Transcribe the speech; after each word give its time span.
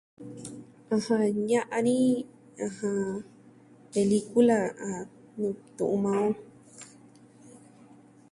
Ɨjɨn, 0.93 1.21
ña'an 1.49 1.81
ni... 1.85 1.95
ɨjɨn, 2.65 2.99
pelikula, 3.91 4.57
ah, 4.85 5.01
nuu 5.37 5.53
tu'un 5.75 5.99
maa 6.03 6.19
on. 6.27 6.33